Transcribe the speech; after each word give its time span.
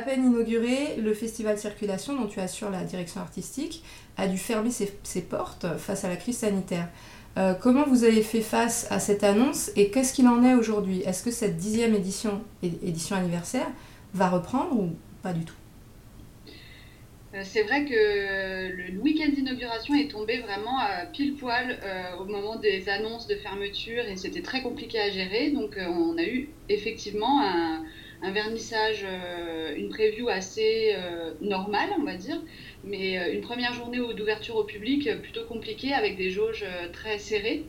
à 0.00 0.02
peine 0.02 0.24
inauguré, 0.24 0.96
le 0.96 1.12
festival 1.12 1.58
Circulation, 1.58 2.18
dont 2.18 2.26
tu 2.26 2.40
assures 2.40 2.70
la 2.70 2.84
direction 2.84 3.20
artistique, 3.20 3.84
a 4.16 4.26
dû 4.26 4.38
fermer 4.38 4.70
ses, 4.70 5.22
portes 5.22 5.66
face 5.76 6.04
à 6.04 6.08
la 6.08 6.16
crise 6.16 6.38
sanitaire. 6.38 6.88
Euh, 7.36 7.52
comment 7.52 7.84
vous 7.84 8.04
avez 8.04 8.22
fait 8.22 8.40
face 8.40 8.90
à 8.90 8.98
cette 8.98 9.22
annonce 9.24 9.70
et 9.76 9.90
qu'est-ce 9.90 10.14
qu'il 10.14 10.26
en 10.26 10.42
est 10.42 10.54
aujourd'hui? 10.54 11.02
Est-ce 11.02 11.22
que 11.22 11.30
cette 11.30 11.58
dixième 11.58 11.94
édition, 11.94 12.42
édition 12.62 13.14
anniversaire 13.14 13.66
va 14.14 14.30
reprendre 14.30 14.74
ou 14.74 14.96
pas 15.22 15.34
du 15.34 15.44
tout? 15.44 15.54
Euh, 17.34 17.42
c'est 17.44 17.62
vrai 17.62 17.84
que 17.84 18.92
le 18.92 18.98
week-end 19.00 19.28
d'inauguration 19.32 19.94
est 19.94 20.10
tombé 20.10 20.38
vraiment 20.38 20.78
à 20.78 21.04
pile 21.06 21.34
poil 21.34 21.78
euh, 21.84 22.16
au 22.20 22.24
moment 22.24 22.56
des 22.56 22.88
annonces 22.88 23.26
de 23.26 23.36
fermeture 23.36 24.04
et 24.08 24.16
c'était 24.16 24.42
très 24.42 24.62
compliqué 24.62 24.98
à 24.98 25.10
gérer. 25.10 25.50
Donc 25.50 25.76
on 25.78 26.16
a 26.16 26.24
eu 26.24 26.48
effectivement 26.70 27.42
un, 27.42 27.84
un 28.22 28.32
vernissage, 28.32 29.04
euh, 29.04 29.74
une 29.76 29.88
preview 29.88 30.28
assez 30.28 30.92
euh, 30.94 31.32
normale, 31.40 31.90
on 31.98 32.04
va 32.04 32.16
dire, 32.16 32.40
mais 32.84 33.18
euh, 33.18 33.32
une 33.32 33.40
première 33.40 33.72
journée 33.72 33.98
d'ouverture 34.14 34.56
au 34.56 34.64
public 34.64 35.08
plutôt 35.22 35.44
compliquée 35.44 35.92
avec 35.92 36.16
des 36.16 36.30
jauges 36.30 36.64
très 36.92 37.18
serrées. 37.18 37.64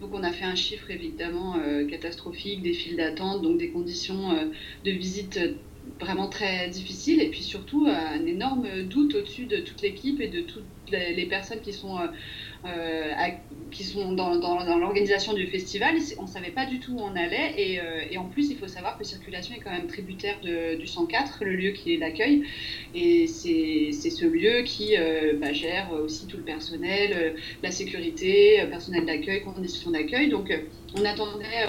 Donc 0.00 0.10
on 0.14 0.22
a 0.22 0.32
fait 0.32 0.44
un 0.44 0.54
chiffre 0.54 0.90
évidemment 0.90 1.56
catastrophique, 1.90 2.62
des 2.62 2.72
files 2.72 2.96
d'attente, 2.96 3.42
donc 3.42 3.58
des 3.58 3.70
conditions 3.70 4.32
de 4.84 4.90
visite 4.90 5.40
vraiment 6.00 6.28
très 6.28 6.68
difficiles 6.68 7.20
et 7.20 7.30
puis 7.30 7.42
surtout 7.42 7.86
un 7.88 8.24
énorme 8.26 8.82
doute 8.82 9.14
au-dessus 9.14 9.46
de 9.46 9.58
toute 9.58 9.82
l'équipe 9.82 10.20
et 10.20 10.28
de 10.28 10.40
toutes 10.40 10.64
les 10.90 11.26
personnes 11.26 11.60
qui 11.60 11.72
sont 11.72 11.98
euh, 12.66 13.12
qui 13.70 13.82
sont 13.82 14.12
dans, 14.12 14.32
l'organisation 14.78 15.34
du 15.34 15.48
festival. 15.48 15.96
On 16.18 16.22
ne 16.22 16.28
savait 16.28 16.52
pas 16.52 16.66
du 16.66 16.78
tout 16.78 16.92
où 16.92 17.00
on 17.00 17.14
allait. 17.16 17.80
Euh, 17.80 18.04
et, 18.10 18.16
en 18.16 18.24
plus, 18.24 18.50
il 18.50 18.56
faut 18.56 18.68
savoir 18.68 18.96
que 18.96 19.04
Circulation 19.04 19.54
est 19.54 19.58
quand 19.58 19.72
même 19.72 19.88
tributaire 19.88 20.40
du 20.40 20.86
104, 20.86 21.44
le 21.44 21.56
lieu 21.56 21.72
qui 21.72 21.98
d'accueil. 21.98 22.44
Et 22.94 23.26
c'est 23.26 23.92
ce 23.92 24.24
lieu 24.24 24.62
qui 24.62 24.96
euh, 24.96 25.34
bah, 25.38 25.52
gère 25.52 25.92
aussi 25.92 26.26
tout 26.26 26.36
le 26.38 26.44
personnel, 26.44 27.34
la 27.62 27.70
sécurité, 27.70 28.64
personnel 28.70 29.04
d'accueil, 29.04 29.42
conditions 29.42 29.90
d'accueil. 29.90 30.30
Donc, 30.30 30.56
on 30.98 31.04
attendait 31.04 31.66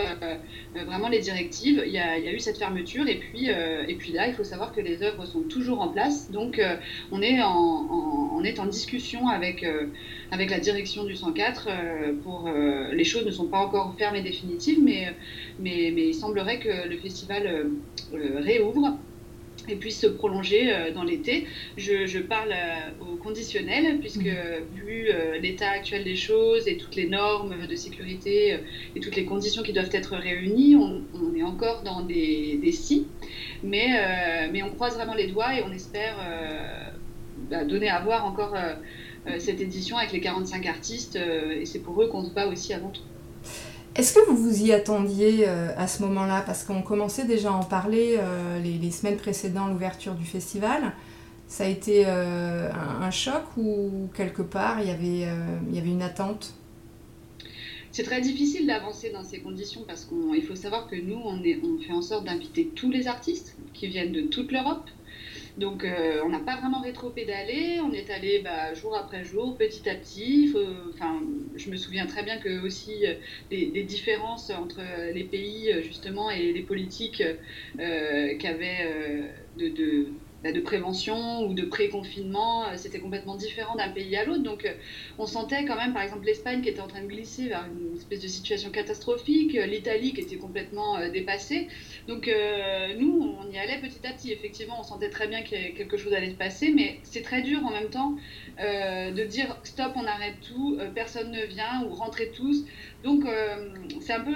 vraiment 0.85 1.09
les 1.09 1.19
directives. 1.19 1.83
Il 1.85 1.91
y, 1.91 1.97
a, 1.97 2.31
eu 2.31 2.39
cette 2.39 2.57
fermeture. 2.57 3.07
Et 3.07 3.15
puis, 3.15 3.49
et 3.49 3.95
puis 3.95 4.13
là, 4.13 4.27
il 4.27 4.33
faut 4.33 4.45
savoir 4.45 4.71
que 4.71 4.81
les 4.81 5.03
œuvres 5.03 5.25
sont 5.25 5.41
toujours 5.41 5.81
en 5.81 5.89
place. 5.89 6.31
Donc, 6.31 6.61
on, 7.11 7.21
est 7.21 7.41
en, 7.41 8.31
on 8.33 8.43
est 8.43 8.59
en 8.59 8.67
discussion 8.67 9.27
avec, 9.27 9.65
avec 10.31 10.49
la 10.49 10.59
direction 10.59 11.03
du 11.03 11.15
104. 11.15 11.67
Euh, 11.69 12.13
pour, 12.23 12.47
euh, 12.47 12.91
les 12.93 13.03
choses 13.03 13.25
ne 13.25 13.31
sont 13.31 13.47
pas 13.47 13.59
encore 13.59 13.95
fermes 13.97 14.15
et 14.15 14.21
définitives, 14.21 14.79
mais, 14.81 15.13
mais, 15.59 15.91
mais 15.93 16.07
il 16.07 16.13
semblerait 16.13 16.59
que 16.59 16.87
le 16.87 16.97
festival 16.97 17.47
euh, 18.13 18.39
réouvre 18.39 18.97
et 19.69 19.75
puisse 19.75 19.99
se 19.99 20.07
prolonger 20.07 20.71
dans 20.93 21.03
l'été. 21.03 21.45
Je, 21.75 22.19
parle 22.19 22.53
au 23.01 23.17
conditionnel, 23.17 23.99
puisque 23.99 24.21
mmh. 24.21 24.75
vu 24.75 25.09
l'état 25.41 25.71
actuel 25.71 26.05
des 26.05 26.15
choses 26.15 26.69
et 26.69 26.77
toutes 26.77 26.95
les 26.95 27.07
normes 27.07 27.67
de 27.67 27.75
sécurité 27.75 28.59
et 28.95 28.99
toutes 29.01 29.17
les 29.17 29.25
conditions 29.25 29.63
qui 29.63 29.73
doivent 29.73 29.89
être 29.91 30.15
réunies, 30.15 30.77
on, 30.77 31.35
est 31.35 31.43
encore 31.43 31.81
dans 31.83 32.01
des, 32.01 32.57
des 32.63 32.71
si, 32.71 33.07
mais, 33.61 33.87
mais 34.53 34.63
on 34.63 34.69
croise 34.69 34.95
vraiment 34.95 35.15
les 35.15 35.27
doigts 35.27 35.53
et 35.53 35.63
on 35.63 35.71
espère 35.73 36.15
bah, 37.49 37.63
donner 37.63 37.87
à 37.87 38.01
voir 38.01 38.25
encore 38.25 38.55
euh, 38.55 38.73
cette 39.39 39.61
édition 39.61 39.97
avec 39.97 40.11
les 40.11 40.21
45 40.21 40.65
artistes, 40.65 41.15
euh, 41.15 41.59
et 41.59 41.65
c'est 41.65 41.79
pour 41.79 42.01
eux 42.01 42.07
qu'on 42.07 42.23
se 42.23 42.31
bat 42.31 42.47
aussi 42.47 42.73
avant 42.73 42.89
tout. 42.89 43.01
Est-ce 43.95 44.13
que 44.13 44.29
vous 44.29 44.37
vous 44.37 44.63
y 44.63 44.73
attendiez 44.73 45.47
euh, 45.47 45.69
à 45.77 45.87
ce 45.87 46.03
moment-là? 46.03 46.43
Parce 46.45 46.63
qu'on 46.63 46.81
commençait 46.81 47.25
déjà 47.25 47.49
à 47.49 47.53
en 47.53 47.63
parler 47.63 48.19
les, 48.63 48.91
semaines 48.91 49.17
précédant 49.17 49.67
l'ouverture 49.67 50.13
du 50.13 50.25
festival. 50.25 50.93
Ça 51.47 51.63
a 51.63 51.67
été 51.67 52.05
un, 52.05 53.09
choc 53.09 53.43
ou 53.55 54.09
quelque 54.13 54.41
part 54.41 54.81
il 54.81 54.87
y 54.87 54.91
avait, 54.91 55.31
il 55.69 55.75
y 55.75 55.79
avait 55.79 55.89
une 55.89 56.01
attente? 56.01 56.53
C'est 57.97 58.03
très 58.03 58.21
difficile 58.21 58.67
d'avancer 58.67 59.09
dans 59.09 59.23
ces 59.23 59.39
conditions 59.39 59.83
parce 59.87 60.05
qu'il 60.05 60.43
faut 60.43 60.55
savoir 60.55 60.87
que 60.87 60.95
nous, 60.95 61.19
on, 61.23 61.41
est, 61.43 61.59
on 61.63 61.79
fait 61.79 61.93
en 61.93 62.03
sorte 62.03 62.25
d'inviter 62.25 62.67
tous 62.75 62.91
les 62.91 63.07
artistes 63.07 63.55
qui 63.73 63.87
viennent 63.87 64.11
de 64.11 64.21
toute 64.21 64.51
l'Europe. 64.51 64.87
Donc 65.57 65.83
euh, 65.83 66.21
on 66.23 66.29
n'a 66.29 66.39
pas 66.39 66.57
vraiment 66.57 66.81
rétro-pédalé, 66.81 67.79
on 67.81 67.91
est 67.91 68.11
allé 68.11 68.41
bah, 68.43 68.75
jour 68.75 68.95
après 68.95 69.23
jour, 69.23 69.57
petit 69.57 69.89
à 69.89 69.95
petit. 69.95 70.53
Enfin, 70.93 71.19
je 71.55 71.71
me 71.71 71.77
souviens 71.77 72.05
très 72.05 72.21
bien 72.21 72.37
que 72.37 72.61
aussi 72.63 73.05
les, 73.49 73.71
euh, 73.75 73.83
différences 73.83 74.51
entre 74.51 74.81
les 75.13 75.23
pays 75.23 75.73
justement 75.81 76.29
et 76.29 76.53
les 76.53 76.61
politiques 76.61 77.23
euh, 77.79 78.37
qu'avaient 78.37 79.33
de 79.55 80.13
de 80.51 80.59
prévention 80.59 81.45
ou 81.45 81.53
de 81.53 81.63
pré-confinement, 81.63 82.65
euh, 82.65 82.73
c'était 82.75 82.99
complètement 82.99 83.35
différent 83.35 83.75
d'un 83.75 83.89
pays 83.89 84.15
à 84.15 84.25
l'autre. 84.25 84.43
Donc 84.43 84.65
euh, 84.65 84.73
on 85.17 85.25
sentait 85.25 85.65
quand 85.65 85.75
même, 85.75 85.93
par 85.93 86.03
exemple, 86.03 86.25
l'Espagne 86.25 86.61
qui 86.61 86.69
était 86.69 86.81
en 86.81 86.87
train 86.87 87.01
de 87.01 87.07
glisser 87.07 87.47
vers 87.47 87.65
une 87.65 87.95
espèce 87.95 88.21
de 88.21 88.27
situation 88.27 88.69
catastrophique, 88.69 89.55
euh, 89.55 89.65
l'Italie 89.65 90.13
qui 90.13 90.21
était 90.21 90.37
complètement 90.37 90.97
dépassée. 91.09 91.67
Donc 92.07 92.29
nous, 92.97 93.35
on 93.39 93.51
y 93.51 93.57
allait 93.57 93.79
petit 93.79 94.05
à 94.05 94.11
petit. 94.11 94.31
Effectivement, 94.31 94.79
on 94.79 94.83
sentait 94.83 95.09
très 95.09 95.27
bien 95.27 95.41
que 95.41 95.49
quelque 95.49 95.97
chose 95.97 96.13
allait 96.13 96.29
se 96.29 96.35
passer, 96.35 96.71
mais 96.73 96.99
c'est 97.03 97.21
très 97.21 97.41
dur 97.41 97.65
en 97.65 97.71
même 97.71 97.89
temps 97.89 98.15
de 98.57 99.23
dire 99.25 99.57
stop, 99.63 99.93
on 99.95 100.05
arrête 100.05 100.35
tout, 100.41 100.77
personne 100.95 101.31
ne 101.31 101.45
vient 101.45 101.83
ou 101.85 101.93
rentrez 101.93 102.31
tous. 102.31 102.65
Donc 103.03 103.25
c'est 104.01 104.13
un 104.13 104.21
peu 104.21 104.35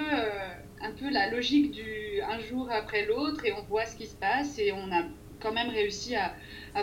un 0.82 0.90
peu 0.92 1.10
la 1.10 1.30
logique 1.30 1.70
du 1.70 2.20
un 2.22 2.40
jour 2.40 2.68
après 2.70 3.06
l'autre 3.06 3.44
et 3.44 3.52
on 3.52 3.62
voit 3.62 3.86
ce 3.86 3.96
qui 3.96 4.06
se 4.06 4.16
passe 4.16 4.58
et 4.58 4.72
on 4.72 4.92
a 4.92 5.04
quand 5.42 5.52
même 5.52 5.68
réussi 5.68 6.14
à, 6.14 6.34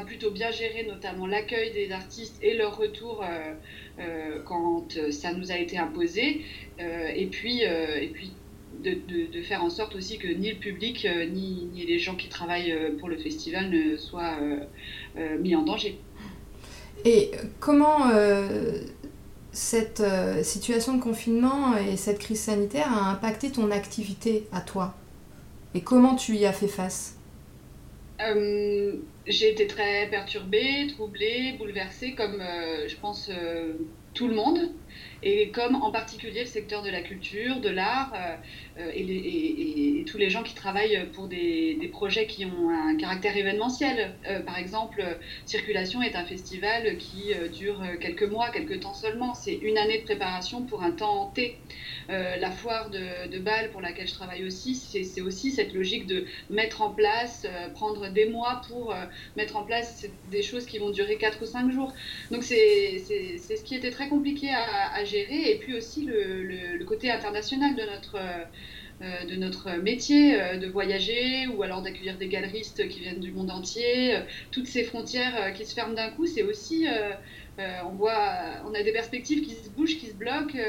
plutôt 0.02 0.32
bien 0.32 0.52
gérer 0.52 0.86
notamment 0.86 1.26
l'accueil 1.26 1.72
des 1.72 1.92
artistes 1.92 2.38
et 2.44 2.56
leur 2.56 2.78
retour 2.78 3.24
euh, 3.24 3.54
euh, 4.00 4.42
quand 4.46 4.98
euh, 4.98 5.12
ça 5.12 5.34
nous 5.34 5.52
a 5.52 5.58
été 5.58 5.78
imposé. 5.78 6.42
et 6.80 7.28
puis, 7.28 7.62
de, 8.84 9.42
faire 9.42 9.64
en 9.64 9.70
sorte 9.70 9.96
aussi 9.96 10.18
que 10.18 10.28
ni 10.28 10.52
le 10.52 10.58
public 10.58 11.08
ni, 11.32 11.68
ni, 11.74 11.86
les 11.86 12.00
gens 12.00 12.16
qui 12.16 12.30
travaillent 12.30 12.76
pour 13.00 13.10
le 13.10 13.18
festival 13.18 13.70
ne 13.70 13.98
soient 13.98 14.38
mis 15.40 15.56
en 15.56 15.64
danger. 15.64 16.00
Et 17.04 17.32
comment 17.60 18.10
cette 19.52 20.04
situation 20.44 20.96
de 20.96 21.02
confinement 21.02 21.76
et 21.78 21.98
cette 21.98 22.20
crise 22.20 22.42
sanitaire 22.42 22.92
a 22.94 23.12
impacté 23.12 23.52
ton 23.52 23.72
activité 23.72 24.48
à 24.54 24.62
toi? 24.62 24.96
Et 25.74 25.82
comment 25.82 26.16
tu 26.16 26.36
y 26.36 26.46
as 26.46 26.54
fait 26.54 26.68
face? 26.68 27.19
Euh, 28.22 28.98
j'ai 29.28 29.50
été 29.52 29.68
très 29.68 30.10
perturbée, 30.10 30.88
troublée, 30.88 31.54
bouleversée, 31.58 32.16
comme 32.16 32.42
euh, 32.42 32.88
je 32.88 32.96
pense 32.98 33.30
euh, 33.30 33.74
tout 34.14 34.28
le 34.28 34.36
monde, 34.36 34.60
et 35.24 35.50
comme 35.50 35.76
en 35.76 35.92
particulier 35.92 36.42
le 36.42 36.48
secteur 36.48 36.82
de 36.82 36.90
la 36.90 37.02
culture, 37.02 37.60
de 37.60 37.70
l'art 37.70 38.14
et, 38.96 40.06
tous 40.08 40.18
les 40.18 40.30
gens 40.30 40.44
qui 40.44 40.56
travaillent 40.56 41.06
pour 41.14 41.28
des, 41.28 41.90
projets 41.92 42.26
qui 42.26 42.46
ont 42.46 42.70
un 42.70 42.96
caractère 42.96 43.36
événementiel. 43.36 44.16
par 44.46 44.58
exemple, 44.58 45.04
Circulation 45.46 46.02
est 46.02 46.16
un 46.16 46.24
festival 46.24 46.98
qui 46.98 47.34
dure 47.54 47.82
quelques 48.00 48.24
mois, 48.24 48.50
quelques 48.50 48.80
temps 48.80 48.94
seulement. 48.94 49.34
C'est 49.34 49.56
une 49.56 49.78
année 49.78 50.00
de 50.00 50.04
préparation 50.04 50.64
pour 50.64 50.84
un 50.84 50.92
temps 50.92 51.32
T. 51.36 51.58
Euh, 52.10 52.38
la 52.38 52.50
foire 52.50 52.90
de, 52.90 53.28
de, 53.28 53.38
Bâle 53.38 53.70
pour 53.70 53.82
laquelle 53.82 54.08
je 54.08 54.14
travaille 54.14 54.44
aussi, 54.44 54.74
c'est 54.74 55.22
aussi 55.22 55.52
cette 55.52 55.74
logique 55.74 56.08
de 56.08 56.26
mettre 56.50 56.82
en 56.82 56.90
place, 56.90 57.46
euh, 57.46 57.70
prendre 57.70 58.10
des 58.10 58.26
mois 58.26 58.62
pour 58.68 58.92
euh, 58.92 59.06
mettre 59.38 59.56
en 59.58 59.64
place 59.64 60.08
des 60.32 60.42
choses 60.42 60.66
qui 60.66 60.80
vont 60.80 60.90
durer 60.90 61.18
4 61.18 61.44
ou 61.44 61.46
5 61.46 61.72
jours. 61.72 61.94
Donc 62.32 62.44
c'est 62.44 62.98
ce 62.98 63.64
qui 63.64 63.76
était 63.76 63.92
très 63.92 64.10
compliqué 64.10 64.50
à, 64.50 65.04
gérer. 65.10 65.52
Et 65.52 65.60
puis 65.60 65.76
aussi 65.76 66.06
le, 66.06 66.84
côté 66.86 67.12
international 67.12 67.76
de 67.76 67.84
notre 67.84 68.18
de 69.02 69.36
notre 69.38 69.72
métier, 69.82 70.34
de 70.58 70.68
voyager 70.68 71.48
ou 71.48 71.64
alors 71.64 71.82
d'accueillir 71.82 72.18
des 72.18 72.28
galeristes 72.28 72.86
qui 72.90 73.00
viennent 73.00 73.22
du 73.22 73.32
monde 73.32 73.50
entier. 73.50 74.18
toutes 74.52 74.68
ces 74.68 74.84
frontières 74.84 75.54
qui 75.54 75.66
se 75.66 75.74
ferment 75.74 75.94
d'un 75.94 76.10
coup, 76.10 76.26
c'est 76.26 76.44
aussi, 76.44 76.86
on 77.58 77.96
voit, 77.96 78.62
on 78.66 78.74
a 78.74 78.84
des 78.84 78.92
perspectives 78.92 79.42
qui 79.42 79.54
se 79.54 79.70
bougent, 79.70 79.98
qui 79.98 80.08
se 80.08 80.16
bloquent 80.16 80.60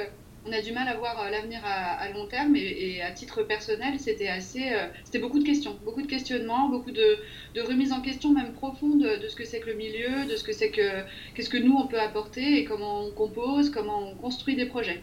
on 0.47 0.53
a 0.53 0.63
du 0.63 0.73
mal 0.73 0.89
à 0.89 0.97
voir 0.97 1.21
euh, 1.21 1.31
l'avenir 1.31 1.61
à, 1.65 2.09
long 2.11 2.27
terme 2.27 2.57
et, 2.57 3.03
à 3.03 3.11
titre 3.11 3.43
personnel, 3.43 3.99
c'était 3.99 4.29
assez, 4.29 4.73
euh, 4.73 4.87
c'était 5.05 5.19
beaucoup 5.19 5.39
de 5.39 5.45
questions, 5.45 5.77
beaucoup 5.85 6.03
de 6.03 6.07
questionnements, 6.07 6.69
beaucoup 6.69 6.91
de, 6.91 7.19
remises 7.61 7.93
en 7.93 8.01
question 8.01 8.33
même 8.33 8.53
profondes 8.53 9.03
de 9.03 9.29
ce 9.29 9.37
que 9.37 9.45
c'est 9.45 9.61
que 9.61 9.69
le 9.69 9.75
milieu, 9.75 10.27
de 10.29 10.37
ce 10.37 10.45
que 10.45 10.53
c'est 10.53 10.71
que 10.71 11.03
qu'est-ce 11.35 11.51
que 11.51 11.59
nous 11.59 11.77
on 11.77 11.87
peut 11.87 12.01
apporter 12.01 12.59
et 12.59 12.65
comment 12.65 13.05
on 13.05 13.11
compose, 13.11 13.71
comment 13.71 14.11
on 14.11 14.15
construit 14.15 14.57
des 14.57 14.67
projets. 14.67 15.03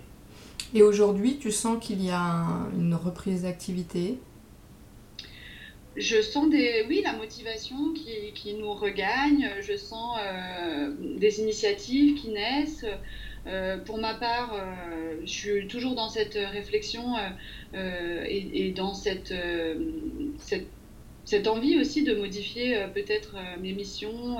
Et 0.73 0.81
aujourd'hui, 0.81 1.37
tu 1.37 1.51
sens 1.51 1.77
qu'il 1.79 2.03
y 2.03 2.09
a 2.09 2.45
une 2.77 2.95
reprise 2.95 3.43
d'activité? 3.43 4.17
Je 5.95 6.21
sens 6.21 6.49
des, 6.49 6.85
oui, 6.87 7.01
la 7.03 7.13
motivation 7.13 7.93
qui, 7.93 8.33
qui 8.35 8.53
nous 8.53 8.73
regagne, 8.73 9.49
je 9.61 9.75
sens 9.75 10.17
euh, 10.19 10.91
des 11.17 11.39
initiatives 11.39 12.15
qui 12.15 12.29
naissent. 12.29 12.85
Euh, 13.47 13.77
pour 13.77 13.97
ma 13.97 14.13
part, 14.13 14.53
euh, 14.53 15.15
je 15.23 15.31
suis 15.31 15.67
toujours 15.67 15.95
dans 15.95 16.09
cette 16.09 16.35
réflexion 16.35 17.15
euh, 17.73 18.23
et, 18.27 18.71
dans 18.71 18.93
cette, 18.93 19.33
cette 20.39 20.67
cette 21.23 21.47
envie 21.47 21.77
aussi 21.77 22.03
de 22.03 22.13
modifier 22.15 22.85
peut-être 22.93 23.35
mes 23.59 23.73
missions, 23.73 24.37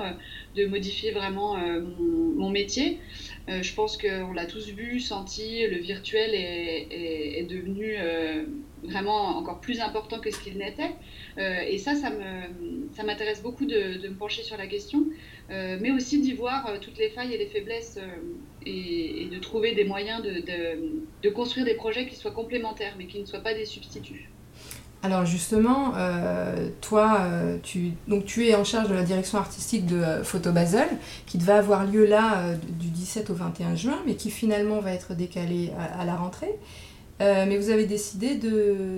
de 0.54 0.64
modifier 0.64 1.10
vraiment 1.10 1.54
mon, 1.58 2.48
métier. 2.48 2.98
je 3.46 3.74
pense 3.74 3.98
qu'on 3.98 4.32
l'a 4.32 4.46
tous 4.46 4.70
vu, 4.70 4.98
senti, 4.98 5.66
le 5.66 5.76
virtuel 5.76 6.34
est, 6.34 6.86
est 6.90 7.42
devenu 7.42 7.94
vraiment 8.84 9.36
encore 9.38 9.60
plus 9.60 9.80
important 9.80 10.18
que 10.20 10.30
ce 10.30 10.40
qu'il 10.40 10.58
n'était. 10.58 10.90
et 11.38 11.78
ça, 11.78 11.94
ça 11.94 12.10
m'intéresse 13.04 13.38
ça 13.38 13.42
beaucoup 13.42 13.66
de, 13.66 14.08
me 14.08 14.14
pencher 14.14 14.42
sur 14.42 14.56
la 14.56 14.66
question, 14.66 15.06
mais 15.48 15.90
aussi 15.90 16.20
d'y 16.20 16.34
voir 16.34 16.78
toutes 16.80 16.98
les 16.98 17.10
failles 17.10 17.34
et 17.34 17.38
les 17.38 17.46
faiblesses 17.46 17.98
et, 18.66 19.28
de 19.30 19.38
trouver 19.38 19.74
des 19.74 19.84
moyens 19.84 20.22
de, 20.22 20.42
de, 21.22 21.30
construire 21.30 21.66
des 21.66 21.74
projets 21.74 22.06
qui 22.06 22.16
soient 22.16 22.30
complémentaires, 22.30 22.94
mais 22.98 23.06
qui 23.06 23.20
ne 23.20 23.26
soient 23.26 23.40
pas 23.40 23.54
des 23.54 23.64
substituts. 23.64 24.30
Alors 25.02 25.24
justement, 25.24 25.92
euh, 25.96 26.70
toi, 26.80 27.18
euh, 27.20 27.58
tu, 27.62 27.92
donc 28.08 28.24
tu 28.24 28.46
es 28.48 28.56
en 28.56 28.64
charge 28.64 28.88
de 28.88 28.94
la 28.94 29.04
direction 29.04 29.38
artistique 29.38 29.86
de 29.86 29.96
euh, 29.96 30.24
Photo 30.24 30.50
Basel, 30.50 30.88
qui 31.24 31.38
va 31.38 31.58
avoir 31.58 31.84
lieu 31.86 32.04
là 32.04 32.54
du 32.80 32.88
17 32.88 33.30
au 33.30 33.34
21 33.34 33.76
juin, 33.76 33.98
mais 34.06 34.16
qui 34.16 34.30
finalement 34.30 34.80
va 34.80 34.92
être 34.92 35.14
décalé 35.14 35.70
à, 35.98 36.04
la 36.04 36.16
rentrée. 36.16 36.52
Mais 37.20 37.56
vous 37.56 37.70
avez 37.70 37.86
décidé 37.86 38.36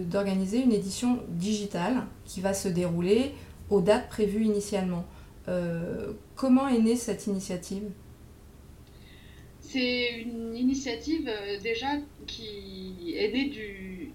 d'organiser 0.04 0.62
une 0.62 0.72
édition 0.72 1.20
digitale 1.28 2.04
qui 2.24 2.40
va 2.40 2.52
se 2.54 2.68
dérouler 2.68 3.32
aux 3.70 3.80
dates 3.80 4.08
prévues 4.08 4.44
initialement. 4.44 5.04
comment 6.36 6.68
est 6.68 6.80
née 6.80 6.96
cette 6.96 7.26
initiative? 7.26 7.84
C'est 9.72 10.22
une 10.22 10.56
initiative 10.56 11.28
euh, 11.28 11.60
déjà 11.60 11.86
qui 12.26 13.14
est 13.16 13.32
née 13.32 13.50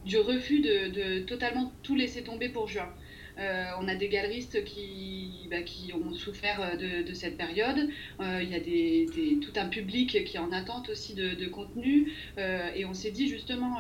du, 0.06 0.18
refus 0.18 0.60
de, 0.60 1.20
totalement 1.22 1.72
tout 1.82 1.96
laisser 1.96 2.24
tomber 2.24 2.50
pour 2.50 2.68
juin. 2.68 2.90
Euh, 3.38 3.66
on 3.80 3.88
a 3.88 3.96
des 3.96 4.08
galeristes 4.08 4.64
qui, 4.64 5.48
bah, 5.50 5.58
ont 5.94 6.14
souffert 6.14 6.62
euh, 6.62 7.04
de, 7.04 7.14
cette 7.14 7.38
période. 7.38 7.90
il 8.20 8.50
y 8.50 8.56
a 8.56 9.42
tout 9.42 9.54
un 9.56 9.68
public 9.68 10.24
qui 10.26 10.38
est 10.38 10.40
en 10.40 10.52
attente 10.52 10.90
aussi 10.90 11.14
de, 11.14 11.48
contenu. 11.48 12.12
et 12.38 12.86
on 12.86 12.94
s'est 12.94 13.12
dit 13.12 13.28
justement 13.28 13.78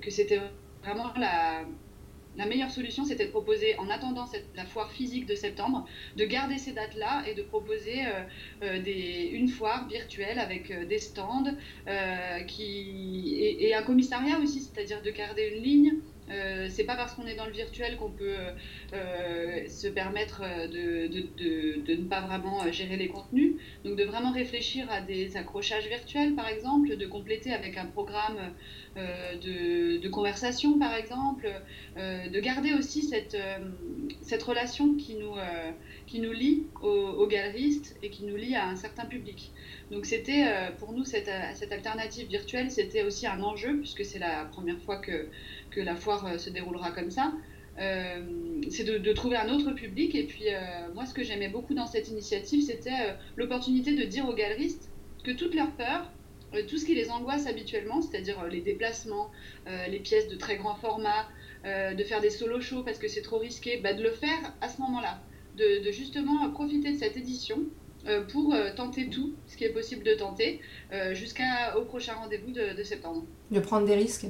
que 0.00 0.10
c'était 0.10 0.40
vraiment 0.86 1.12
la, 1.18 1.64
meilleure 2.46 2.70
solution, 2.70 3.04
c'était 3.04 3.26
de 3.26 3.30
proposer, 3.30 3.76
en 3.78 3.90
attendant 3.90 4.24
la 4.54 4.64
foire 4.64 4.92
physique 4.92 5.26
de 5.26 5.34
septembre, 5.34 5.86
de 6.16 6.24
garder 6.24 6.58
ces 6.58 6.72
dates-là 6.72 7.24
et 7.28 7.34
de 7.34 7.42
proposer 7.42 8.06
euh, 8.06 8.22
euh, 8.62 9.32
une 9.32 9.48
foire 9.48 9.88
virtuelle 9.88 10.38
avec 10.38 10.70
euh, 10.70 10.84
des 10.84 10.98
stands 10.98 11.56
et, 11.88 13.74
un 13.74 13.82
commissariat 13.82 14.38
aussi, 14.38 14.60
c'est-à-dire 14.60 15.02
de 15.02 15.10
garder 15.10 15.52
une 15.54 15.62
ligne 15.62 15.94
euh, 16.30 16.66
c'est 16.68 16.84
pas 16.84 16.96
parce 16.96 17.14
qu'on 17.14 17.26
est 17.26 17.36
dans 17.36 17.46
le 17.46 17.52
virtuel 17.52 17.96
qu'on 17.96 18.10
peut 18.10 18.34
euh, 18.92 19.68
se 19.68 19.86
permettre 19.86 20.42
de, 20.42 21.06
de, 21.06 21.84
de, 21.86 21.94
ne 21.94 22.04
pas 22.08 22.20
vraiment 22.20 22.70
gérer 22.72 22.96
les 22.96 23.08
contenus. 23.08 23.54
Donc 23.84 23.96
de 23.96 24.04
vraiment 24.04 24.32
réfléchir 24.32 24.90
à 24.90 25.00
des 25.00 25.36
accrochages 25.36 25.86
virtuels 25.86 26.34
par 26.34 26.48
exemple, 26.48 26.96
de 26.96 27.06
compléter 27.06 27.52
avec 27.52 27.78
un 27.78 27.86
programme 27.86 28.38
euh, 28.96 29.98
de, 29.98 30.08
conversation 30.08 30.78
par 30.78 30.94
exemple, 30.94 31.50
de 31.96 32.40
garder 32.40 32.72
aussi 32.72 33.02
cette, 33.02 33.36
cette 34.22 34.42
relation 34.42 34.94
qui 34.94 35.16
nous, 35.16 35.34
qui 36.06 36.20
nous 36.20 36.32
lie 36.32 36.64
aux, 36.80 36.88
aux, 36.88 37.26
galeristes 37.26 37.96
et 38.02 38.08
qui 38.08 38.24
nous 38.24 38.36
lie 38.36 38.54
à 38.54 38.68
un 38.68 38.76
certain 38.76 39.04
public. 39.04 39.50
Donc 39.90 40.06
c'était 40.06 40.46
pour 40.78 40.92
nous 40.92 41.04
cette, 41.04 41.30
cette 41.54 41.72
alternative 41.72 42.28
virtuelle, 42.28 42.70
c'était 42.70 43.02
aussi 43.02 43.26
un 43.26 43.42
enjeu 43.42 43.76
puisque 43.78 44.04
c'est 44.04 44.20
la 44.20 44.44
première 44.46 44.78
fois 44.78 44.96
que 44.98 45.28
que 45.70 45.80
la 45.80 45.96
foire 45.96 46.26
euh, 46.26 46.38
se 46.38 46.50
déroulera 46.50 46.90
comme 46.90 47.10
ça. 47.10 47.32
Euh, 47.78 48.22
c'est 48.70 48.84
de, 48.84 49.12
trouver 49.12 49.36
un 49.36 49.52
autre 49.52 49.72
public. 49.72 50.14
Et 50.14 50.24
puis, 50.24 50.44
euh, 50.48 50.58
moi, 50.94 51.04
ce 51.06 51.12
que 51.12 51.22
j'aimais 51.22 51.48
beaucoup 51.48 51.74
dans 51.74 51.86
cette 51.86 52.08
initiative, 52.08 52.62
c'était 52.62 53.16
l'opportunité 53.36 53.94
de 53.94 54.04
dire 54.04 54.26
aux 54.28 54.34
galeristes 54.34 54.90
que 55.24 55.32
toutes 55.32 55.54
leurs 55.54 55.72
peurs, 55.72 56.10
tout 56.68 56.78
ce 56.78 56.86
qui 56.86 56.94
les 56.94 57.10
angoisse 57.10 57.46
habituellement, 57.46 58.00
c'est-à-dire 58.00 58.46
les 58.46 58.60
déplacements, 58.60 59.30
les 59.90 59.98
pièces 59.98 60.28
de 60.28 60.36
très 60.36 60.56
grand 60.56 60.76
format, 60.76 61.28
de 61.64 62.04
faire 62.04 62.20
des 62.20 62.30
solo 62.30 62.60
shows 62.60 62.82
parce 62.84 62.98
que 62.98 63.08
c'est 63.08 63.20
trop 63.20 63.38
risqué, 63.38 63.78
bah, 63.78 63.92
de 63.92 64.02
le 64.02 64.12
faire 64.12 64.54
à 64.60 64.68
ce 64.68 64.80
moment-là, 64.80 65.20
de, 65.58 65.90
justement 65.90 66.48
profiter 66.50 66.92
de 66.92 66.98
cette 66.98 67.16
édition 67.16 67.58
pour 68.28 68.54
tenter 68.76 69.10
tout 69.10 69.34
ce 69.48 69.56
qui 69.56 69.64
est 69.64 69.72
possible 69.72 70.04
de 70.04 70.14
tenter 70.14 70.60
jusqu'au 71.12 71.82
prochain 71.88 72.14
rendez-vous 72.14 72.52
de 72.52 72.82
septembre. 72.84 73.26
De 73.50 73.60
prendre 73.60 73.84
des 73.84 73.96
risques 73.96 74.26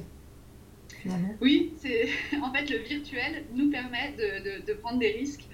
oui, 1.41 1.73
c'est 1.77 2.09
en 2.41 2.51
fait 2.53 2.69
le 2.69 2.77
virtuel 2.79 3.45
nous 3.53 3.69
permet 3.69 4.13
de, 4.17 4.73
prendre 4.73 4.99
des 4.99 5.11
risques, 5.11 5.45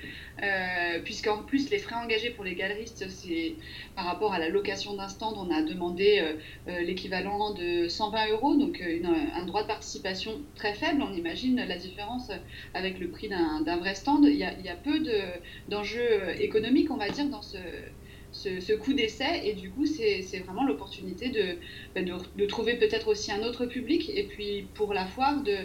euh, 0.42 1.00
puisqu'en 1.04 1.44
plus 1.44 1.70
les 1.70 1.78
frais 1.78 1.96
engagés 1.96 2.32
pour 2.32 2.44
les 2.44 2.56
galeristes, 2.56 3.06
c'est 3.10 3.56
par 3.96 4.06
rapport 4.06 4.34
à 4.34 4.40
la 4.40 4.50
location 4.50 4.96
d'un 4.96 5.08
stand, 5.08 5.36
on 5.38 5.52
a 5.52 5.62
demandé 5.62 6.20
euh, 6.20 6.34
euh, 6.68 6.82
l'équivalent 6.82 7.54
de 7.54 7.88
120 7.88 8.30
euros, 8.32 8.56
donc 8.56 8.82
un 8.82 9.46
droit 9.46 9.64
de 9.64 9.68
participation 9.68 10.42
très 10.56 10.74
faible. 10.74 11.02
On 11.02 11.14
imagine 11.14 11.56
la 11.56 11.78
différence 11.78 12.32
avec 12.74 13.00
le 13.00 13.10
prix 13.10 13.30
d'un 13.30 13.78
vrai 13.78 13.96
stand. 13.96 14.26
Il 14.26 14.38
y 14.38 14.44
a 14.44 14.76
peu 14.76 15.04
d'enjeux 15.68 16.40
économiques, 16.40 16.92
on 16.92 16.98
va 16.98 17.10
dire, 17.10 17.28
dans 17.28 17.42
ce 17.42 17.58
ce, 18.34 18.74
coup 18.74 18.94
d'essai. 18.94 19.42
Et 19.46 19.54
du 19.54 19.70
coup, 19.70 19.86
c'est 19.86 20.40
vraiment 20.40 20.66
l'opportunité 20.66 21.30
bah, 21.96 22.02
de, 22.02 22.14
de, 22.36 22.46
trouver 22.46 22.76
peut-être 22.76 23.08
aussi 23.08 23.32
un 23.32 23.44
autre 23.44 23.66
public. 23.66 24.12
Et 24.14 24.24
puis 24.24 24.68
pour 24.74 24.94
la 24.94 25.06
foire, 25.06 25.42
de 25.42 25.56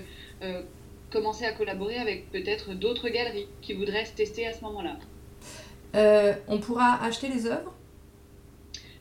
euh, 0.42 0.62
commencer 1.10 1.44
à 1.44 1.52
collaborer 1.52 1.96
avec 1.96 2.30
peut-être 2.30 2.74
d'autres 2.74 3.08
galeries 3.08 3.48
qui 3.62 3.72
voudraient 3.72 4.04
se 4.04 4.12
tester 4.12 4.46
à 4.46 4.52
ce 4.52 4.62
moment-là. 4.64 4.98
Euh, 5.96 6.34
on 6.48 6.58
pourra 6.58 7.02
acheter 7.02 7.28
les 7.28 7.46
œuvres? 7.46 7.74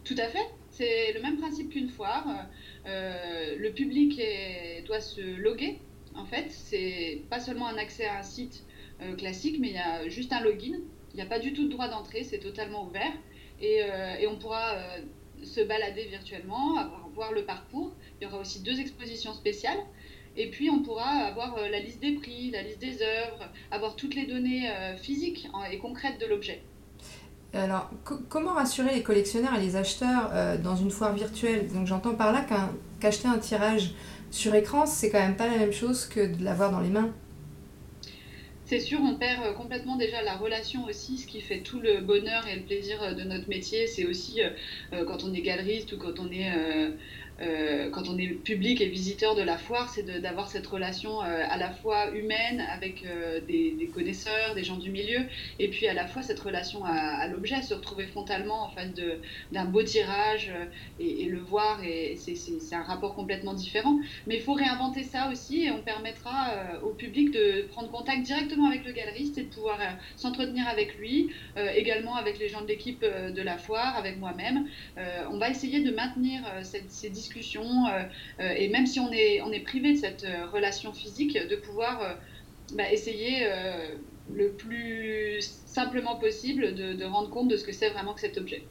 Tout 0.04 0.16
à 0.18 0.28
fait. 0.28 0.48
C'est 0.72 1.12
le 1.14 1.22
même 1.22 1.38
principe 1.38 1.72
qu'une 1.72 1.90
foire. 1.90 2.26
Euh, 2.86 3.56
le 3.58 3.72
public 3.72 4.22
doit 4.86 5.02
se 5.02 5.22
loguer. 5.22 5.80
En 6.16 6.26
fait, 6.26 6.46
c'est 6.50 7.22
pas 7.30 7.40
seulement 7.40 7.68
un 7.68 7.78
accès 7.78 8.06
à 8.06 8.20
un 8.20 8.24
site 8.24 8.64
classique, 9.18 9.58
mais 9.60 9.68
il 9.68 9.76
y 9.76 9.80
a 9.80 10.08
juste 10.08 10.34
un 10.34 10.42
login. 10.42 10.80
Il 11.14 11.18
n'y 11.18 11.22
a 11.22 11.26
pas 11.26 11.40
du 11.40 11.54
tout 11.54 11.66
de 11.66 11.72
droit 11.72 11.88
d'entrée, 11.88 12.24
c'est 12.24 12.40
totalement 12.40 12.86
ouvert. 12.86 13.12
Euh, 13.62 14.16
et, 14.20 14.28
on 14.28 14.36
pourra 14.36 14.74
euh, 14.74 14.98
se 15.44 15.62
balader 15.62 16.06
virtuellement, 16.06 16.76
voir 17.16 17.32
le 17.32 17.44
parcours. 17.44 17.92
Il 18.20 18.26
y 18.26 18.28
aura 18.28 18.40
aussi 18.40 18.62
deux 18.62 18.80
expositions 18.80 19.34
spéciales. 19.34 19.80
Et 20.36 20.52
puis, 20.52 20.70
on 20.70 20.84
pourra 20.84 21.06
avoir 21.06 21.58
euh, 21.58 21.70
la 21.70 21.80
liste 21.80 22.00
des 22.00 22.14
prix, 22.14 22.52
la 22.52 22.62
liste 22.62 22.80
des 22.80 23.02
œuvres, 23.02 23.50
avoir 23.72 23.96
toutes 23.96 24.16
les 24.16 24.26
données 24.26 24.70
physiques 25.02 25.48
et 25.72 25.78
concrètes 25.80 26.20
de 26.20 26.28
l'objet. 26.28 26.62
Alors, 27.54 27.90
comment 28.30 28.54
rassurer 28.54 28.94
les 28.94 29.02
collectionneurs 29.02 29.56
et 29.56 29.62
les 29.62 29.76
acheteurs 29.76 30.60
dans 30.60 30.76
une 30.76 30.92
foire 30.92 31.14
virtuelle? 31.14 31.68
Donc, 31.74 31.88
j'entends 31.88 32.14
par 32.14 32.34
là 32.34 32.46
qu'acheter 33.00 33.28
un 33.28 33.40
tirage 33.40 33.92
sur 34.30 34.54
écran, 34.54 34.86
c'est 34.86 35.10
quand 35.10 35.20
même 35.20 35.38
pas 35.38 35.48
la 35.48 35.58
même 35.58 35.72
chose 35.72 36.06
que 36.06 36.36
de 36.36 36.44
l'avoir 36.44 36.72
dans 36.72 36.82
les 36.82 36.90
mains 36.90 37.12
c'est 38.68 38.82
sûr, 38.82 39.00
on 39.02 39.16
perd 39.16 39.46
euh, 39.46 39.54
complètement 39.54 39.96
déjà 39.96 40.22
la 40.24 40.36
relation 40.36 40.84
aussi, 40.86 41.18
ce 41.18 41.26
qui 41.26 41.40
fait 41.40 41.62
tout 41.64 41.80
le 41.80 42.02
bonheur 42.02 42.46
et 42.48 42.56
le 42.58 42.66
plaisir 42.66 43.02
euh, 43.02 43.14
de 43.14 43.24
notre 43.24 43.48
métier. 43.48 43.88
C'est 43.88 44.06
aussi 44.06 44.42
euh, 44.42 45.06
quand 45.06 45.24
on 45.24 45.34
est 45.34 45.42
galeriste 45.42 45.94
ou 45.94 45.98
quand 45.98 46.20
on 46.20 46.30
est 46.32 46.52
quand 47.92 48.10
on 48.10 48.18
est 48.18 48.28
public 48.28 48.82
et 48.82 48.88
visiteur 48.88 49.36
de 49.36 49.44
la 49.44 49.58
foire, 49.58 49.90
c'est 49.90 50.04
d'avoir 50.22 50.50
cette 50.50 50.66
relation 50.66 51.22
euh, 51.22 51.44
à 51.50 51.58
la 51.58 51.70
fois 51.70 52.10
humaine 52.12 52.66
avec 52.72 53.06
euh, 53.06 53.40
des, 53.48 53.90
connaisseurs, 53.94 54.56
des 54.56 54.64
gens 54.64 54.78
du 54.78 54.90
milieu, 54.90 55.20
et 55.60 55.68
puis 55.68 55.88
à 55.88 55.94
la 55.94 56.08
fois 56.08 56.22
cette 56.22 56.40
relation 56.40 56.84
à, 56.86 57.28
l'objet, 57.28 57.62
se 57.62 57.74
retrouver 57.74 58.06
frontalement 58.06 58.64
en 58.64 58.70
face 58.70 58.92
d'un 59.52 59.66
beau 59.66 59.84
tirage 59.84 60.52
et, 61.00 61.26
le 61.26 61.40
voir, 61.40 61.82
c'est 62.16 62.76
un 62.76 62.84
rapport 62.84 63.16
complètement 63.16 63.54
différent. 63.54 64.00
Mais 64.26 64.36
il 64.36 64.42
faut 64.42 64.54
réinventer 64.54 65.04
ça 65.04 65.30
aussi, 65.32 65.64
et 65.64 65.72
on 65.72 65.82
permettra 65.82 66.80
au 66.84 66.90
public 66.90 67.32
de 67.32 67.68
prendre 67.72 67.90
contact 67.90 68.24
directement 68.24 68.68
avec 68.68 68.86
le 68.86 68.92
galeriste 68.92 69.38
et 69.38 69.44
de 69.44 69.50
pouvoir 69.50 69.80
s'entretenir 70.16 70.68
avec 70.68 70.98
lui, 70.98 71.32
également 71.76 72.16
avec 72.16 72.40
les 72.40 72.50
gens 72.50 72.62
de 72.62 72.68
l'équipe 72.68 73.02
de 73.04 73.42
la 73.42 73.58
foire, 73.58 73.96
avec 73.98 74.18
moi-même. 74.20 74.68
on 75.32 75.38
va 75.38 75.50
essayer 75.50 75.84
de 75.84 75.92
maintenir 75.92 76.42
ces 76.64 77.10
discussions 77.10 77.27
euh, 77.36 78.04
euh, 78.40 78.54
et 78.58 78.70
même 78.70 78.86
si 78.86 79.00
on 79.00 79.12
est, 79.12 79.42
on 79.42 79.52
est 79.52 79.60
privé 79.60 79.94
de 79.94 80.00
cette 80.00 80.24
euh, 80.24 80.46
relation 80.48 80.94
physique, 80.94 81.38
de 81.38 81.56
pouvoir 81.56 82.18
bah, 82.74 82.92
essayer 82.92 83.48
le 84.34 84.50
plus 84.50 85.40
simplement 85.66 86.16
possible 86.16 86.76
de, 86.76 87.06
rendre 87.06 87.30
compte 87.30 87.48
de 87.48 87.58
ce 87.58 87.64
que 87.64 87.72
c'est 87.72 87.90
vraiment 87.90 88.14
que 88.14 88.22
cet 88.22 88.38
objet. 88.38 88.64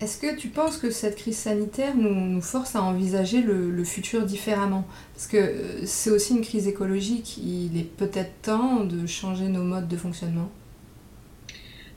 Est-ce 0.00 0.18
que 0.18 0.34
tu 0.34 0.48
penses 0.48 0.78
que 0.78 0.90
cette 0.90 1.16
crise 1.16 1.36
sanitaire 1.36 1.94
nous, 1.94 2.14
nous 2.14 2.40
force 2.40 2.74
à 2.74 2.82
envisager 2.82 3.42
le, 3.42 3.70
le, 3.70 3.84
futur 3.84 4.24
différemment? 4.24 4.86
Parce 5.12 5.26
que 5.26 5.84
c'est 5.84 6.08
aussi 6.08 6.32
une 6.32 6.40
crise 6.40 6.66
écologique, 6.66 7.36
il 7.36 7.78
est 7.78 7.84
peut-être 7.84 8.32
temps 8.40 8.84
de 8.84 9.06
changer 9.06 9.48
nos 9.48 9.62
modes 9.62 9.88
de 9.88 9.96
fonctionnement 9.98 10.50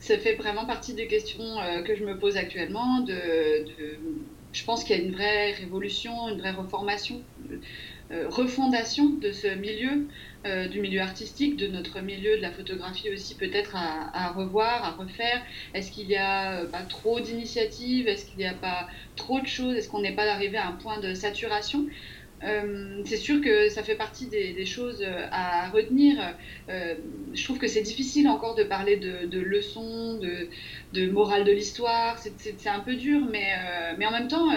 Ça 0.02 0.18
fait 0.18 0.36
vraiment 0.36 0.66
partie 0.66 0.94
des 0.94 1.08
questions 1.08 1.56
que 1.86 1.96
je 1.96 2.04
me 2.04 2.20
pose 2.20 2.36
actuellement, 2.36 3.00
de, 3.00 3.14
de 3.14 3.98
je 4.54 4.64
pense 4.64 4.84
qu'il 4.84 4.96
y 4.96 5.00
a 5.00 5.04
une 5.04 5.12
vraie 5.14 5.52
révolution, 5.52 6.30
une 6.30 6.40
vraie 6.40 6.52
reformation, 6.52 7.26
refondation 8.10 9.10
de 9.18 9.32
ce 9.32 9.48
milieu, 9.48 10.08
du 10.70 10.80
milieu 10.82 11.02
artistique, 11.02 11.58
de 11.58 11.68
notre 11.68 12.02
milieu 12.02 12.38
de 12.38 12.42
la 12.42 12.52
photographie 12.52 13.10
aussi 13.12 13.36
peut-être 13.36 13.76
à, 13.76 14.32
revoir, 14.32 14.84
à 14.84 14.92
refaire. 14.92 15.42
Est-ce 15.74 15.92
qu'il 15.92 16.08
y 16.08 16.16
a 16.16 16.66
pas 16.68 16.84
trop 16.84 17.20
d'initiatives? 17.20 18.08
Est-ce 18.08 18.26
qu'il 18.26 18.38
n'y 18.40 18.46
a 18.46 18.54
pas 18.54 18.88
trop 19.16 19.40
de 19.40 19.48
choses? 19.48 19.76
Est-ce 19.76 19.90
qu'on 19.90 20.02
n'est 20.02 20.16
pas 20.16 20.32
arrivé 20.32 20.58
à 20.58 20.68
un 20.68 20.74
point 20.74 21.00
de 21.00 21.14
saturation? 21.14 21.86
Euh, 22.44 23.02
c'est 23.06 23.18
sûr 23.18 23.42
que 23.42 23.70
ça 23.70 23.84
fait 23.84 23.96
partie 23.96 24.28
des, 24.28 24.66
choses 24.66 25.02
euh, 25.02 25.28
à 25.32 25.70
retenir. 25.70 26.18
Euh, 26.70 26.96
je 27.34 27.44
trouve 27.44 27.58
que 27.58 27.68
c'est 27.68 27.82
difficile 27.82 28.28
encore 28.28 28.56
de 28.56 28.64
parler 28.64 28.98
de, 28.98 29.40
leçons, 29.40 30.20
de, 30.94 31.10
morale 31.12 31.46
de 31.46 31.52
l'histoire. 31.52 32.18
C'est 32.18 32.70
un 32.70 32.80
peu 32.80 32.96
dur, 32.96 33.22
mais, 33.32 34.06
en 34.06 34.12
même 34.12 34.28
temps, 34.28 34.50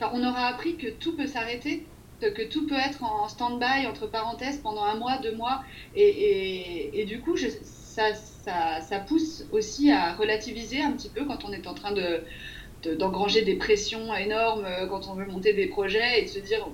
on 0.00 0.24
aura 0.24 0.46
appris 0.46 0.76
que 0.76 0.88
tout 0.88 1.16
peut 1.16 1.26
s'arrêter, 1.26 1.86
que 2.20 2.48
tout 2.48 2.66
peut 2.66 2.78
être 2.78 3.04
en 3.04 3.28
stand-by, 3.28 3.86
entre 3.86 4.06
parenthèses, 4.06 4.58
pendant 4.58 4.84
un 4.84 4.96
mois, 4.96 5.18
deux 5.18 5.34
mois. 5.34 5.62
Et, 5.94 7.04
du 7.06 7.20
coup, 7.20 7.36
ça, 7.36 8.98
pousse 9.06 9.44
aussi 9.52 9.90
à 9.90 10.14
relativiser 10.14 10.80
un 10.80 10.92
petit 10.92 11.10
peu 11.10 11.24
quand 11.24 11.44
on 11.44 11.52
est 11.52 11.66
en 11.66 11.74
train 11.74 11.92
de 11.92 12.22
d'engranger 12.82 13.42
des 13.42 13.56
pressions 13.56 14.14
énormes 14.14 14.64
euh, 14.64 14.86
quand 14.86 15.08
on 15.08 15.14
veut 15.14 15.26
monter 15.26 15.52
des 15.52 15.66
projets 15.66 16.20
et 16.20 16.22
de 16.22 16.28
se 16.28 16.38
dire 16.38 16.66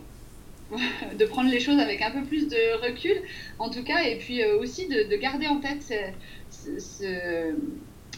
de 1.19 1.25
prendre 1.25 1.51
les 1.51 1.61
choses 1.61 1.79
avec 1.79 2.03
un 2.03 2.11
peu 2.11 2.23
plus 2.23 2.49
de 2.49 2.85
recul 2.85 3.17
en 3.59 3.71
tout 3.71 3.85
cas 3.85 4.03
et 4.05 4.17
puis 4.17 4.43
euh, 4.43 4.59
aussi 4.59 4.89
de, 4.89 5.17
garder 5.17 5.47
en 5.47 5.61
tête 5.61 5.93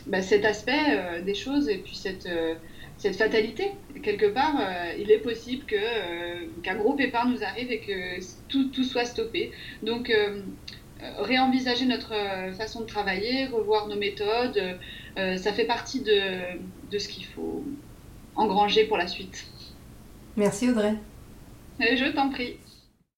bah, 0.07 0.23
cet 0.23 0.45
aspect 0.45 0.80
euh, 0.88 1.21
des 1.23 1.35
choses 1.35 1.68
et 1.68 1.78
puis 1.78 1.95
cette, 1.95 2.28
cette 2.97 3.16
fatalité. 3.16 3.71
Quelque 4.02 4.26
part 4.26 4.54
il 4.99 5.11
est 5.11 5.18
possible 5.18 5.64
qu'un 5.66 6.76
gros 6.76 6.95
pépin 6.95 7.26
nous 7.26 7.42
arrive 7.42 7.71
et 7.71 7.80
que 7.80 8.21
tout, 8.49 8.68
tout 8.68 8.85
soit 8.85 9.04
stoppé. 9.04 9.52
Donc 9.83 10.11
réenvisager 11.19 11.87
notre 11.87 12.14
façon 12.57 12.81
de 12.81 12.87
travailler 12.87 13.47
revoir 13.47 13.87
nos 13.88 13.97
méthodes 13.97 14.78
ça 15.17 15.52
fait 15.52 15.64
partie 15.64 16.00
de 16.00 16.31
de 16.90 16.99
ce 16.99 17.09
qu'il 17.09 17.25
faut 17.25 17.64
engranger 18.37 18.85
pour 18.85 18.97
la 18.97 19.07
suite. 19.07 19.47
Merci 20.37 20.71
Audrey. 20.71 20.95
Je 21.81 22.12
t'en 22.12 22.31
prie. 22.31 22.57